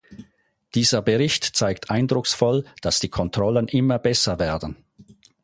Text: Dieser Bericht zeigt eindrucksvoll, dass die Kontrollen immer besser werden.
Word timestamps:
Dieser 0.73 1.03
Bericht 1.03 1.43
zeigt 1.43 1.91
eindrucksvoll, 1.91 2.65
dass 2.81 2.99
die 2.99 3.09
Kontrollen 3.09 3.67
immer 3.67 3.99
besser 3.99 4.39
werden. 4.39 4.83